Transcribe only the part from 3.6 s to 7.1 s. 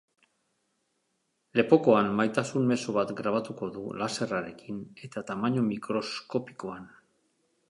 du laserrarekin eta tamainu mikroskopikoan.